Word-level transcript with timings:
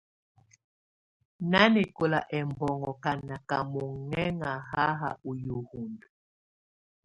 Nanɛkɔla 1.51 2.19
ɛmbɔnŋɔ 2.37 2.91
ka 3.03 3.11
naka 3.27 3.57
monŋɛŋa 3.71 4.51
hahs 4.69 5.15
ɔ 5.27 5.31
yəhundə. 5.45 6.07